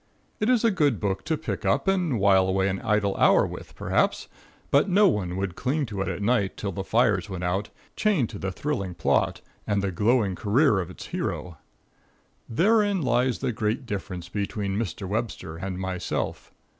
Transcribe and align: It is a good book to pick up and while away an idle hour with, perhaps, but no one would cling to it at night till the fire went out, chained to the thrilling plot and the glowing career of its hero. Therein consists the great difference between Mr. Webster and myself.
It 0.39 0.49
is 0.49 0.63
a 0.63 0.71
good 0.71 0.99
book 0.99 1.23
to 1.25 1.37
pick 1.37 1.63
up 1.63 1.87
and 1.87 2.19
while 2.19 2.47
away 2.47 2.67
an 2.69 2.79
idle 2.81 3.15
hour 3.17 3.45
with, 3.45 3.75
perhaps, 3.75 4.27
but 4.71 4.89
no 4.89 5.07
one 5.07 5.35
would 5.37 5.55
cling 5.55 5.85
to 5.85 6.01
it 6.01 6.07
at 6.07 6.23
night 6.23 6.57
till 6.57 6.71
the 6.71 6.83
fire 6.83 7.21
went 7.29 7.43
out, 7.43 7.69
chained 7.95 8.27
to 8.31 8.39
the 8.39 8.51
thrilling 8.51 8.95
plot 8.95 9.41
and 9.67 9.83
the 9.83 9.91
glowing 9.91 10.33
career 10.33 10.79
of 10.79 10.89
its 10.89 11.05
hero. 11.05 11.59
Therein 12.49 13.03
consists 13.03 13.43
the 13.43 13.51
great 13.51 13.85
difference 13.85 14.27
between 14.27 14.75
Mr. 14.75 15.07
Webster 15.07 15.55
and 15.57 15.77
myself. 15.77 16.51